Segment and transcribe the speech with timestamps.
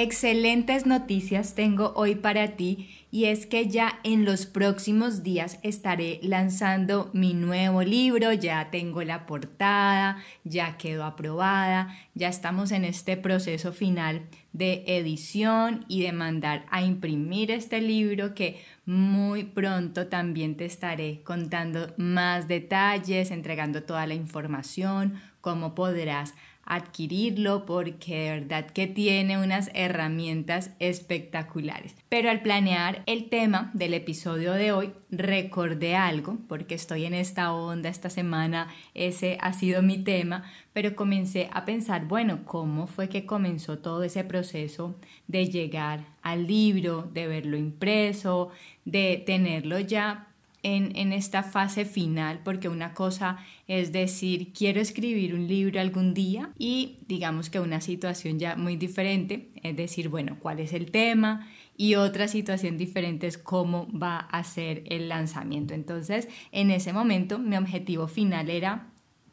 [0.00, 6.20] Excelentes noticias tengo hoy para ti y es que ya en los próximos días estaré
[6.22, 13.16] lanzando mi nuevo libro, ya tengo la portada, ya quedó aprobada, ya estamos en este
[13.16, 20.56] proceso final de edición y de mandar a imprimir este libro que muy pronto también
[20.56, 26.34] te estaré contando más detalles, entregando toda la información, cómo podrás
[26.68, 31.94] adquirirlo porque de verdad que tiene unas herramientas espectaculares.
[32.10, 37.52] Pero al planear el tema del episodio de hoy, recordé algo, porque estoy en esta
[37.54, 43.08] onda esta semana, ese ha sido mi tema, pero comencé a pensar, bueno, ¿cómo fue
[43.08, 44.94] que comenzó todo ese proceso
[45.26, 48.50] de llegar al libro, de verlo impreso,
[48.84, 50.27] de tenerlo ya
[50.76, 56.50] en, esta fase final, porque una cosa es decir, quiero escribir un libro algún día
[56.58, 61.48] y digamos que una situación ya muy diferente es decir, bueno, ¿cuál es el tema?
[61.76, 65.74] Y otra situación diferente es cómo va a ser el lanzamiento.
[65.74, 68.88] Entonces, en ese momento mi objetivo final era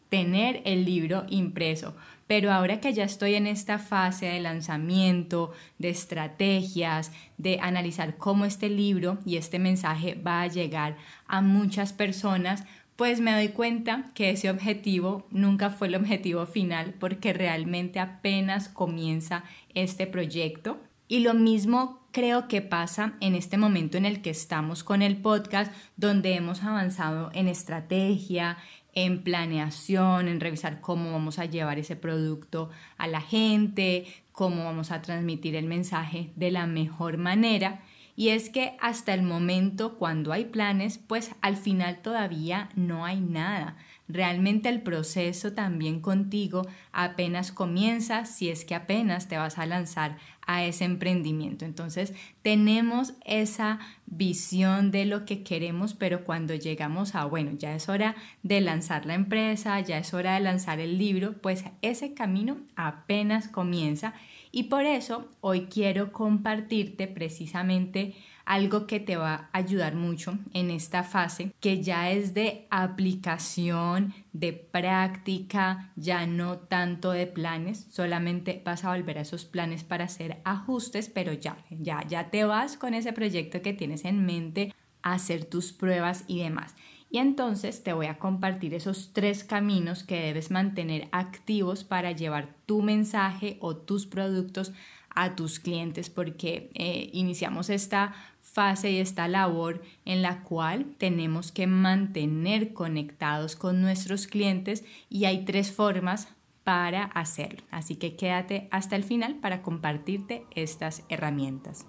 [0.09, 1.95] tener el libro impreso.
[2.27, 8.45] Pero ahora que ya estoy en esta fase de lanzamiento, de estrategias, de analizar cómo
[8.45, 12.63] este libro y este mensaje va a llegar a muchas personas,
[12.95, 18.69] pues me doy cuenta que ese objetivo nunca fue el objetivo final porque realmente apenas
[18.69, 20.79] comienza este proyecto.
[21.07, 25.17] Y lo mismo creo que pasa en este momento en el que estamos con el
[25.17, 28.57] podcast, donde hemos avanzado en estrategia,
[28.95, 34.91] en planeación, en revisar cómo vamos a llevar ese producto a la gente, cómo vamos
[34.91, 37.81] a transmitir el mensaje de la mejor manera.
[38.15, 43.19] Y es que hasta el momento, cuando hay planes, pues al final todavía no hay
[43.19, 43.75] nada.
[44.07, 46.61] Realmente el proceso también contigo
[46.91, 51.65] apenas comienza si es que apenas te vas a lanzar a ese emprendimiento.
[51.65, 57.89] Entonces tenemos esa visión de lo que queremos, pero cuando llegamos a, bueno, ya es
[57.89, 62.57] hora de lanzar la empresa, ya es hora de lanzar el libro, pues ese camino
[62.75, 64.13] apenas comienza
[64.55, 70.71] y por eso hoy quiero compartirte precisamente algo que te va a ayudar mucho en
[70.71, 78.61] esta fase, que ya es de aplicación, de práctica, ya no tanto de planes, solamente
[78.63, 82.77] vas a volver a esos planes para hacer ajustes, pero ya, ya, ya te vas
[82.77, 86.75] con ese proyecto que tienes en mente a hacer tus pruebas y demás.
[87.09, 92.55] Y entonces te voy a compartir esos tres caminos que debes mantener activos para llevar
[92.65, 94.73] tu mensaje o tus productos
[95.15, 101.51] a tus clientes porque eh, iniciamos esta fase y esta labor en la cual tenemos
[101.51, 106.27] que mantener conectados con nuestros clientes y hay tres formas
[106.63, 107.63] para hacerlo.
[107.71, 111.85] Así que quédate hasta el final para compartirte estas herramientas.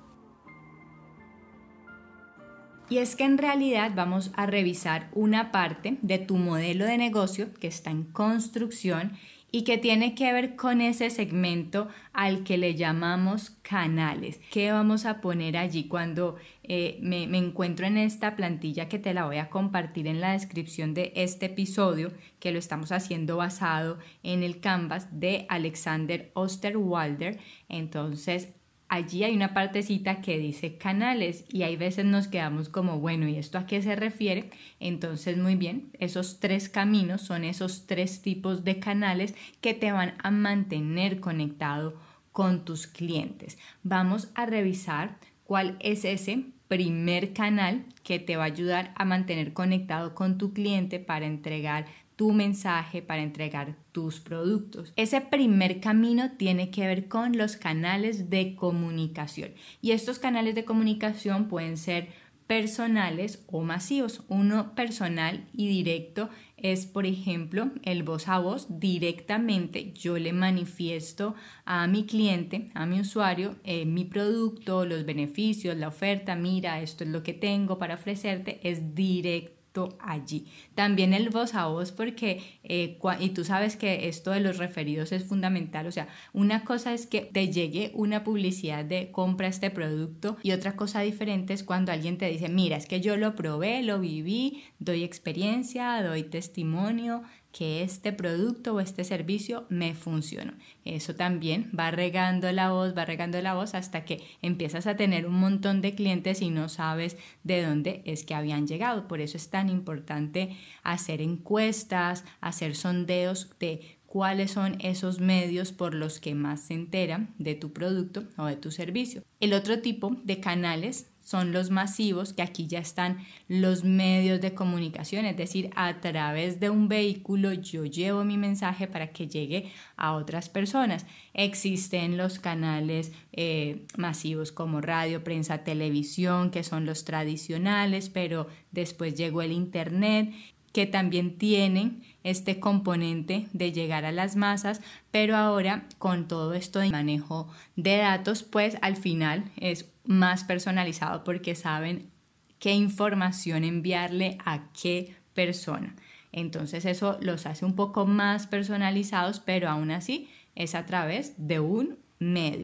[2.88, 7.52] Y es que en realidad vamos a revisar una parte de tu modelo de negocio
[7.54, 9.18] que está en construcción
[9.50, 14.38] y que tiene que ver con ese segmento al que le llamamos canales.
[14.50, 19.24] ¿Qué vamos a poner allí cuando eh, me, encuentro en esta plantilla que te la
[19.24, 24.42] voy a compartir en la descripción de este episodio, que lo estamos haciendo basado en
[24.42, 27.38] el canvas de Alexander Osterwalder?
[27.68, 28.48] Entonces,
[28.88, 33.36] allí hay una partecita que dice canales y hay veces nos quedamos como, bueno, ¿y
[33.36, 34.50] esto a qué se refiere?
[34.80, 40.14] Entonces, muy bien, esos tres caminos son esos tres tipos de canales que te van
[40.22, 41.94] a mantener conectado
[42.32, 43.58] con tus clientes.
[43.82, 49.52] Vamos a revisar cuál es ese primer canal que te va a ayudar a mantener
[49.52, 54.92] conectado con tu cliente para entregar tu mensaje, para entregar tus productos.
[54.96, 59.52] Ese primer camino tiene que ver con los canales de comunicación
[59.82, 62.08] y estos canales de comunicación pueden ser
[62.46, 64.22] personales o masivos.
[64.28, 68.66] Uno personal y directo es, por ejemplo, el voz a voz.
[68.80, 71.34] Directamente yo le manifiesto
[71.64, 76.36] a mi cliente, a mi usuario, eh, mi producto, los beneficios, la oferta.
[76.36, 78.60] Mira, esto es lo que tengo para ofrecerte.
[78.62, 79.55] Es directo
[80.00, 80.46] allí.
[80.74, 85.12] También el voz a voz porque, eh, y tú sabes que esto de los referidos
[85.12, 89.70] es fundamental, o sea, una cosa es que te llegue una publicidad de compra este
[89.70, 93.34] producto y otra cosa diferente es cuando alguien te dice, mira, es que yo lo
[93.34, 97.22] probé, lo viví, doy experiencia, doy testimonio,
[97.56, 100.52] que este producto o este servicio me funcionó.
[100.84, 105.26] Eso también va regando la voz, va regando la voz hasta que empiezas a tener
[105.26, 109.08] un montón de clientes y no sabes de dónde es que habían llegado.
[109.08, 115.94] Por eso es tan importante hacer encuestas, hacer sondeos de cuáles son esos medios por
[115.94, 119.22] los que más se enteran de tu producto o de tu servicio.
[119.40, 123.18] El otro tipo de canales son los masivos, que aquí ya están
[123.48, 128.86] los medios de comunicación, es decir, a través de un vehículo yo llevo mi mensaje
[128.86, 131.04] para que llegue a otras personas.
[131.34, 139.16] Existen los canales eh, masivos como radio, prensa, televisión, que son los tradicionales, pero después
[139.16, 140.32] llegó el Internet,
[140.72, 144.80] que también tienen este componente de llegar a las masas,
[145.10, 151.24] pero ahora con todo esto de manejo de datos, pues al final es más personalizado
[151.24, 152.10] porque saben
[152.58, 155.94] qué información enviarle a qué persona.
[156.32, 161.60] Entonces eso los hace un poco más personalizados, pero aún así es a través de
[161.60, 162.62] un medio.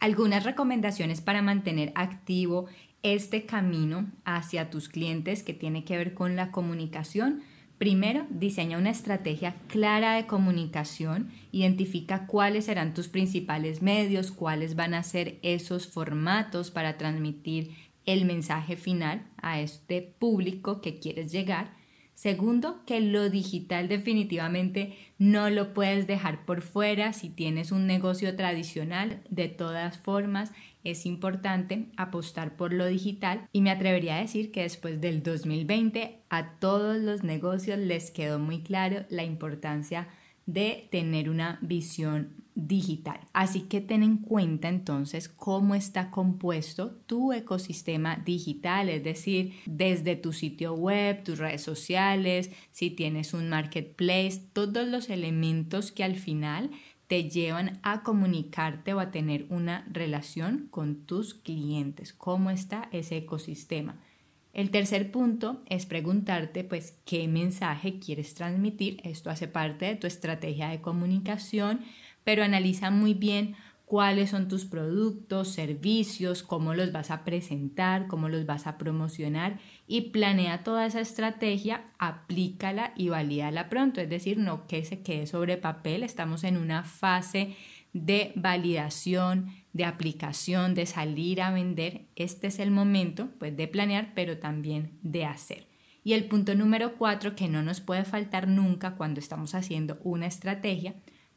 [0.00, 2.66] Algunas recomendaciones para mantener activo
[3.02, 7.42] este camino hacia tus clientes que tiene que ver con la comunicación
[7.84, 14.94] Primero, diseña una estrategia clara de comunicación, identifica cuáles serán tus principales medios, cuáles van
[14.94, 17.76] a ser esos formatos para transmitir
[18.06, 21.76] el mensaje final a este público que quieres llegar.
[22.14, 28.34] Segundo, que lo digital definitivamente no lo puedes dejar por fuera si tienes un negocio
[28.34, 29.20] tradicional.
[29.28, 30.52] De todas formas,
[30.84, 36.20] es importante apostar por lo digital y me atrevería a decir que después del 2020
[36.28, 40.08] a todos los negocios les quedó muy claro la importancia
[40.46, 43.18] de tener una visión digital.
[43.32, 50.14] Así que ten en cuenta entonces cómo está compuesto tu ecosistema digital, es decir, desde
[50.16, 56.14] tu sitio web, tus redes sociales, si tienes un marketplace, todos los elementos que al
[56.14, 56.70] final
[57.06, 62.12] te llevan a comunicarte o a tener una relación con tus clientes.
[62.12, 63.96] ¿Cómo está ese ecosistema?
[64.52, 69.00] El tercer punto es preguntarte pues qué mensaje quieres transmitir.
[69.02, 71.80] Esto hace parte de tu estrategia de comunicación,
[72.22, 78.28] pero analiza muy bien cuáles son tus productos, servicios, cómo los vas a presentar, cómo
[78.28, 84.00] los vas a promocionar y planea toda esa estrategia, aplícala y valídala pronto.
[84.00, 87.56] Es decir, no que se quede sobre papel, estamos en una fase
[87.92, 92.06] de validación, de aplicación, de salir a vender.
[92.16, 95.68] Este es el momento pues, de planear, pero también de hacer.
[96.02, 100.26] Y el punto número cuatro, que no nos puede faltar nunca cuando estamos haciendo una
[100.26, 100.94] estrategia,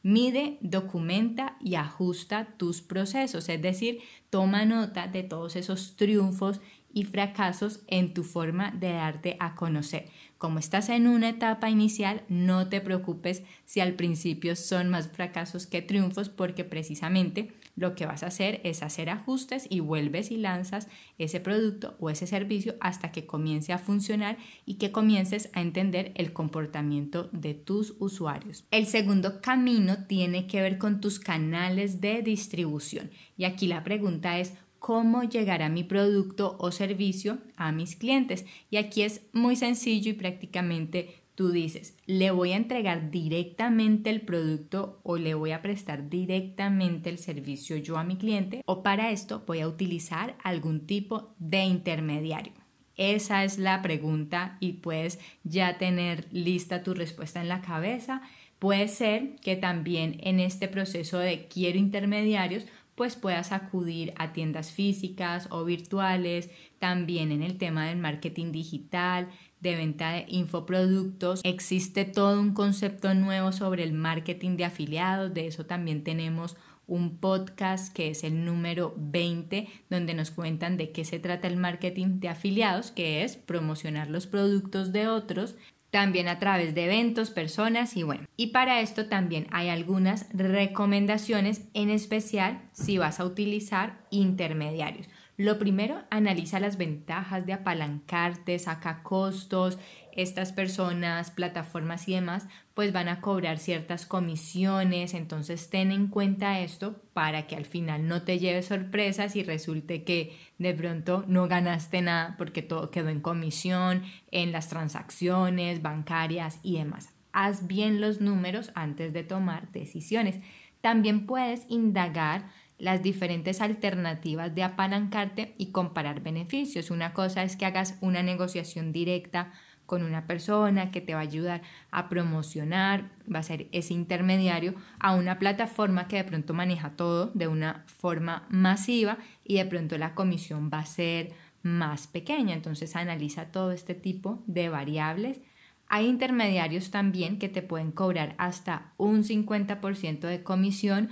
[0.10, 4.00] Mide, documenta y ajusta tus procesos, es decir,
[4.30, 6.62] toma nota de todos esos triunfos
[6.94, 10.06] y fracasos en tu forma de darte a conocer.
[10.38, 15.68] Como estás en una etapa inicial, no te preocupes si al principio son más fracasos
[15.68, 20.38] que triunfos porque precisamente lo que vas a hacer es hacer ajustes y vuelves y
[20.38, 25.62] lanzas ese producto o ese servicio hasta que comience a funcionar y que comiences a
[25.62, 28.66] entender el comportamiento de tus usuarios.
[28.72, 34.40] El segundo camino tiene que ver con tus canales de distribución y aquí la pregunta
[34.40, 38.46] es cómo llegará mi producto o servicio a mis clientes.
[38.70, 44.22] Y aquí es muy sencillo y prácticamente tú dices, le voy a entregar directamente el
[44.22, 49.12] producto o le voy a prestar directamente el servicio yo a mi cliente o para
[49.12, 52.54] esto voy a utilizar algún tipo de intermediario.
[52.96, 58.24] Esa es la pregunta y puedes ya tener lista tu respuesta en la cabeza.
[58.58, 62.66] Puede ser que también en este proceso de quiero intermediarios
[62.96, 69.28] pues puedas acudir a tiendas físicas o virtuales, también en el tema del marketing digital,
[69.60, 71.42] de venta de infoproductos.
[71.44, 76.56] Existe todo un concepto nuevo sobre el marketing de afiliados, de eso también tenemos
[76.88, 81.58] un podcast que es el número 20, donde nos cuentan de qué se trata el
[81.58, 85.56] marketing de afiliados, que es promocionar los productos de otros
[85.90, 88.26] también a través de eventos, personas y bueno.
[88.36, 95.08] Y para esto también hay algunas recomendaciones, en especial si vas a utilizar intermediarios.
[95.38, 99.78] Lo primero, analiza las ventajas de apalancarte, saca costos.
[100.12, 105.14] Estas personas, plataformas y demás, pues van a cobrar ciertas comisiones.
[105.14, 110.04] Entonces ten en cuenta esto para que al final no te lleves sorpresas y resulte
[110.04, 114.02] que de pronto no ganaste nada porque todo quedó en comisión,
[114.32, 117.10] en las transacciones bancarias y demás.
[117.32, 120.40] Haz bien los números antes de tomar decisiones.
[120.82, 126.92] También puedes indagar las diferentes alternativas de apalancarte y comparar beneficios.
[126.92, 129.52] Una cosa es que hagas una negociación directa
[129.88, 134.76] con una persona que te va a ayudar a promocionar, va a ser ese intermediario
[135.00, 139.98] a una plataforma que de pronto maneja todo de una forma masiva y de pronto
[139.98, 141.32] la comisión va a ser
[141.64, 142.54] más pequeña.
[142.54, 145.40] Entonces analiza todo este tipo de variables.
[145.88, 151.10] Hay intermediarios también que te pueden cobrar hasta un 50% de comisión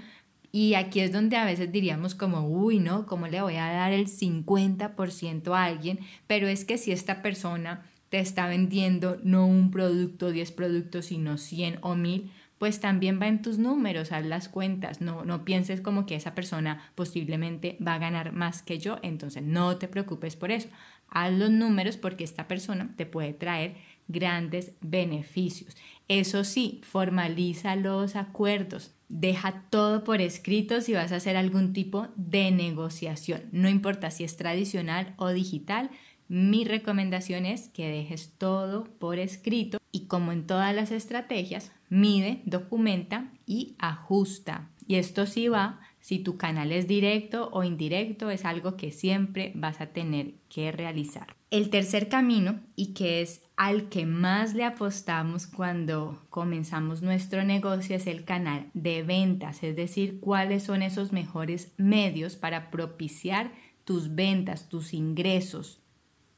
[0.56, 3.92] y aquí es donde a veces diríamos como, uy, no, ¿cómo le voy a dar
[3.92, 6.00] el 50% a alguien?
[6.28, 11.38] Pero es que si esta persona te está vendiendo no un producto, 10 productos, sino
[11.38, 15.82] 100 o 1000, pues también va en tus números, haz las cuentas, no, no pienses
[15.82, 20.38] como que esa persona posiblemente va a ganar más que yo, entonces no te preocupes
[20.38, 20.70] por eso,
[21.10, 23.76] haz los números porque esta persona te puede traer
[24.08, 25.76] grandes beneficios.
[26.08, 32.08] Eso sí, formaliza los acuerdos, Deja todo por escrito si vas a hacer algún tipo
[32.16, 33.44] de negociación.
[33.52, 35.92] No importa si es tradicional o digital,
[36.28, 42.42] mi recomendación es que dejes todo por escrito y como en todas las estrategias, mide,
[42.46, 44.70] documenta y ajusta.
[44.88, 49.52] Y esto sí va si tu canal es directo o indirecto, es algo que siempre
[49.56, 51.36] vas a tener que realizar.
[51.50, 57.96] El tercer camino, y que es al que más le apostamos cuando comenzamos nuestro negocio,
[57.96, 63.52] es el canal de ventas, es decir, cuáles son esos mejores medios para propiciar
[63.84, 65.82] tus ventas, tus ingresos.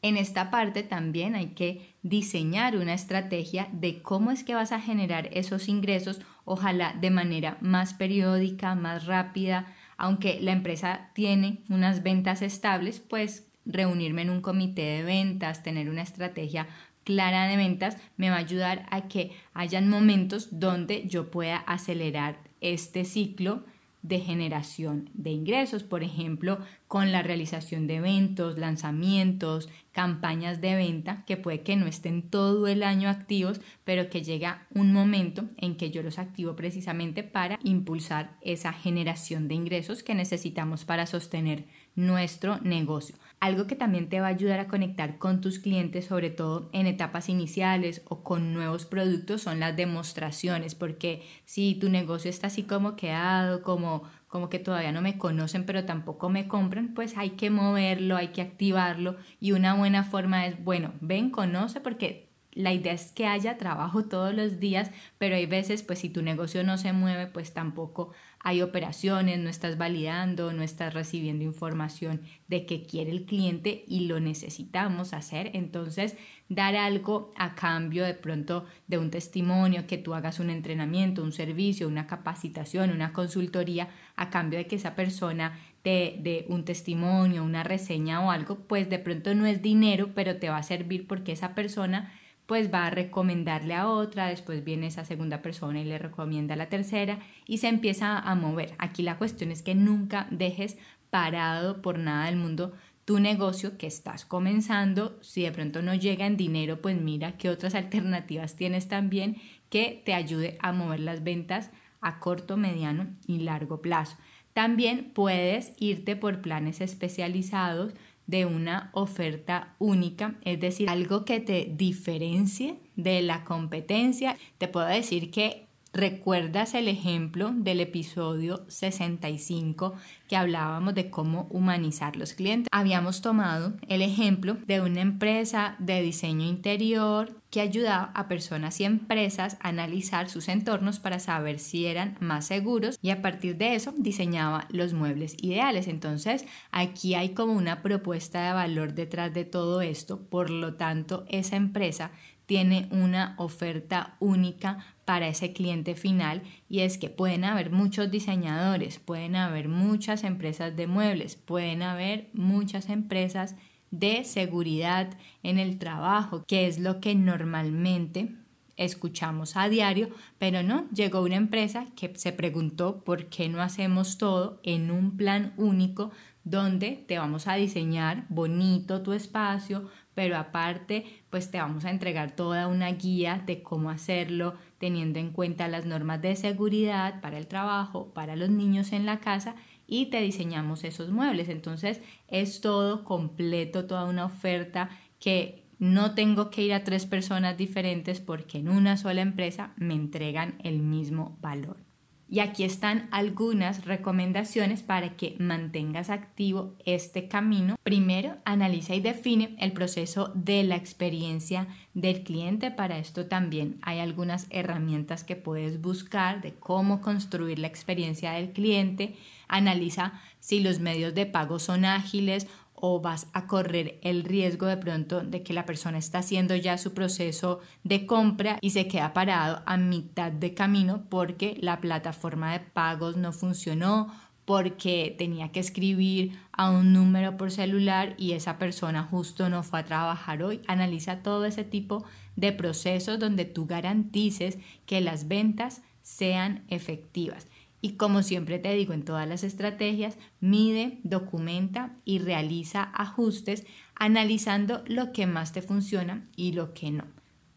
[0.01, 4.80] En esta parte también hay que diseñar una estrategia de cómo es que vas a
[4.80, 9.74] generar esos ingresos, ojalá de manera más periódica, más rápida.
[9.98, 15.89] Aunque la empresa tiene unas ventas estables, pues reunirme en un comité de ventas, tener
[15.89, 16.68] una estrategia
[17.04, 22.38] clara de ventas, me va a ayudar a que hayan momentos donde yo pueda acelerar
[22.62, 23.63] este ciclo
[24.08, 31.24] de generación de ingresos, por ejemplo, con la realización de eventos, lanzamientos, campañas de venta,
[31.26, 35.76] que puede que no estén todo el año activos, pero que llega un momento en
[35.76, 41.66] que yo los activo precisamente para impulsar esa generación de ingresos que necesitamos para sostener
[41.96, 43.16] nuestro negocio.
[43.39, 46.88] Algo que también te va a ayudar a conectar con tus clientes, sobre todo en
[46.88, 52.63] etapas iniciales o con nuevos productos, son las demostraciones, porque si tu negocio está así
[52.63, 57.32] como quedado, como, como que todavía no me conocen, pero tampoco me compran, pues hay
[57.32, 62.26] que moverlo, hay que activarlo y una buena forma es, bueno, ven, conoce porque
[62.58, 66.24] la idea es que haya trabajo todos los días, pero hay veces, pues si tu
[66.24, 72.22] negocio no se mueve, pues tampoco hay operaciones, no estás validando, no estás recibiendo información
[72.48, 75.52] de qué quiere el cliente y lo necesitamos hacer.
[75.54, 76.18] Entonces,
[76.50, 81.34] dar algo a cambio de pronto de un testimonio, que tú hagas un entrenamiento, un
[81.34, 87.44] servicio, una capacitación, una consultoría, a cambio de que esa persona te dé un testimonio,
[87.44, 91.06] una reseña o algo, pues de pronto no es dinero, pero te va a servir
[91.06, 92.12] porque esa persona
[92.48, 96.58] pues va a recomendarle a otra, después viene esa segunda persona y le recomienda a
[96.58, 98.74] la tercera y se empieza a mover.
[98.80, 100.77] Aquí la cuestión es que nunca dejes
[101.10, 102.74] parado por nada del mundo
[103.06, 105.18] tu negocio que estás comenzando.
[105.22, 109.38] Si de pronto no llega en dinero, pues mira qué otras alternativas tienes también
[109.70, 111.70] que te ayude a mover las ventas
[112.01, 114.18] a corto, mediano y largo plazo.
[114.54, 117.94] También puedes irte por planes especializados
[118.27, 124.38] de una oferta única, es decir, algo que te diferencie de la competencia.
[124.57, 125.67] Te puedo decir que
[125.98, 129.96] ¿Recuerdas el ejemplo del episodio 65
[130.27, 132.70] que hablábamos de cómo humanizar los clientes?
[132.72, 138.84] Habíamos tomado el ejemplo de una empresa de diseño interior que ayudaba a personas y
[138.84, 143.74] empresas a analizar sus entornos para saber si eran más seguros y a partir de
[143.74, 145.88] eso diseñaba los muebles ideales.
[145.88, 151.25] Entonces aquí hay como una propuesta de valor detrás de todo esto, por lo tanto
[151.27, 152.12] esa empresa
[152.46, 159.00] tiene una oferta única para ese cliente final y es que pueden haber muchos diseñadores,
[159.00, 163.56] pueden haber muchas empresas de muebles, pueden haber muchas empresas
[163.90, 168.36] de seguridad en el trabajo, que es lo que normalmente
[168.76, 170.10] escuchamos a diario,
[170.40, 175.16] pero no, llegó una empresa que se preguntó por qué no hacemos todo en un
[175.16, 176.12] plan único
[176.44, 182.36] donde te vamos a diseñar bonito tu espacio, pero aparte pues te vamos a entregar
[182.36, 187.48] toda una guía de cómo hacerlo teniendo en cuenta las normas de seguridad para el
[187.48, 189.55] trabajo, para los niños en la casa
[189.88, 191.50] y te diseñamos esos muebles.
[191.50, 197.57] Entonces es todo completo, toda una oferta que no tengo que ir a tres personas
[197.57, 201.87] diferentes porque en una sola empresa me entregan el mismo valor.
[202.29, 207.77] Y aquí están algunas recomendaciones para que mantengas activo este camino.
[207.84, 212.69] Primero, analiza y define el proceso de la experiencia del cliente.
[212.69, 218.51] Para esto también hay algunas herramientas que puedes buscar de cómo construir la experiencia del
[218.51, 219.15] cliente.
[219.48, 222.48] Analiza si los medios de pago son ágiles
[222.79, 226.77] o vas a correr el riesgo de pronto de que la persona está haciendo ya
[226.77, 232.53] su proceso de compra y se queda parado a mitad de camino porque la plataforma
[232.53, 234.13] de pagos no funcionó,
[234.46, 239.79] porque tenía que escribir a un número por celular y esa persona justo no fue
[239.79, 240.62] a trabajar hoy.
[240.67, 242.05] Analiza todo ese tipo
[242.38, 247.48] de procesos donde tú garantices que las ventas sean efectivas.
[247.81, 253.65] Y como siempre te digo en todas las estrategias, mide, documenta y realiza ajustes
[253.96, 257.05] analizando lo que más te funciona y lo que no.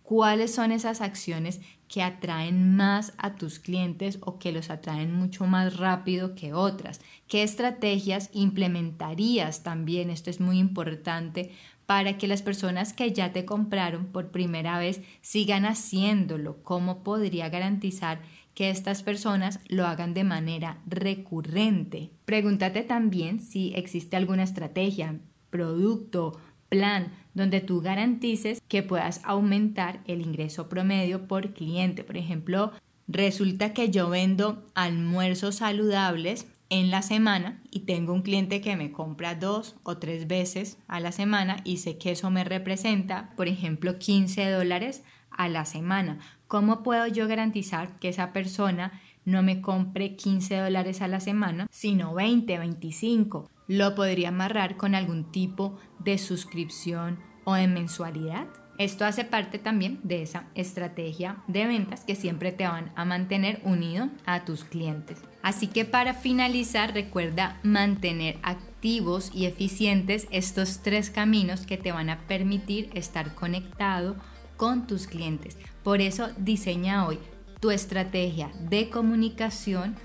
[0.02, 5.46] ¿Cuáles son esas acciones que atraen más a tus clientes o que los atraen mucho
[5.46, 7.00] más rápido que otras?
[7.28, 10.10] ¿Qué estrategias implementarías también?
[10.10, 11.52] Esto es muy importante
[11.86, 16.62] para que las personas que ya te compraron por primera vez sigan haciéndolo.
[16.64, 18.20] ¿Cómo podría garantizar
[18.61, 22.11] que estas personas lo hagan de manera recurrente.
[22.26, 26.38] Pregúntate también si existe alguna estrategia, producto,
[26.69, 32.05] plan donde tú garantices que puedas aumentar el ingreso promedio por cliente.
[32.05, 32.73] Por ejemplo,
[33.09, 38.93] resulta que yo vendo almuerzos saludables en la semana y tengo un cliente que me
[38.93, 43.49] compra dos o tres veces a la semana y sé que eso me representa, por
[43.49, 46.19] ejemplo, 15 dólares a la semana.
[46.50, 51.69] ¿Cómo puedo yo garantizar que esa persona no me compre 15 dólares a la semana,
[51.71, 53.49] sino 20, 25?
[53.69, 58.49] Lo podría amarrar con algún tipo de suscripción o de mensualidad.
[58.78, 63.61] Esto hace parte también de esa estrategia de ventas que siempre te van a mantener
[63.62, 65.23] unido a tus clientes.
[65.42, 72.11] Así que para finalizar, recuerda mantener activos y eficientes estos tres caminos que te van
[72.11, 74.16] a permitir estar conectado
[74.57, 75.57] con tus clientes.
[75.82, 77.18] Por eso diseña hoy
[77.60, 79.96] tu estrategia de comunicación,